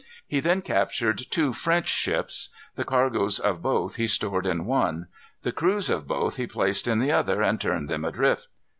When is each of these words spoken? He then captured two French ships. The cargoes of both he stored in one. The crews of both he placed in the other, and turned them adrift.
He 0.27 0.39
then 0.39 0.63
captured 0.63 1.21
two 1.29 1.53
French 1.53 1.87
ships. 1.87 2.49
The 2.75 2.83
cargoes 2.83 3.37
of 3.37 3.61
both 3.61 3.97
he 3.97 4.07
stored 4.07 4.47
in 4.47 4.65
one. 4.65 5.09
The 5.43 5.51
crews 5.51 5.91
of 5.91 6.07
both 6.07 6.37
he 6.37 6.47
placed 6.47 6.87
in 6.87 6.97
the 6.97 7.11
other, 7.11 7.43
and 7.43 7.61
turned 7.61 7.87
them 7.87 8.03
adrift. 8.03 8.47